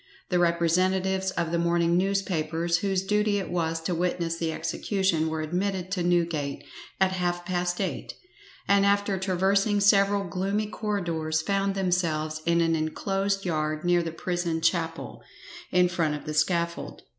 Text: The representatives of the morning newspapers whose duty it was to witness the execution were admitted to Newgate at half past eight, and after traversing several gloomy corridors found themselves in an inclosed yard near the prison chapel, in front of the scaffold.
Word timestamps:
The 0.29 0.39
representatives 0.39 1.29
of 1.29 1.51
the 1.51 1.59
morning 1.59 1.95
newspapers 1.95 2.79
whose 2.79 3.03
duty 3.03 3.37
it 3.37 3.51
was 3.51 3.79
to 3.81 3.93
witness 3.93 4.35
the 4.37 4.51
execution 4.51 5.29
were 5.29 5.41
admitted 5.43 5.91
to 5.91 6.01
Newgate 6.01 6.63
at 6.99 7.11
half 7.11 7.45
past 7.45 7.79
eight, 7.79 8.15
and 8.67 8.83
after 8.83 9.19
traversing 9.19 9.79
several 9.79 10.23
gloomy 10.23 10.65
corridors 10.65 11.43
found 11.43 11.75
themselves 11.75 12.41
in 12.47 12.61
an 12.61 12.75
inclosed 12.75 13.45
yard 13.45 13.85
near 13.85 14.01
the 14.01 14.11
prison 14.11 14.59
chapel, 14.59 15.21
in 15.69 15.87
front 15.87 16.15
of 16.15 16.25
the 16.25 16.33
scaffold. 16.33 17.03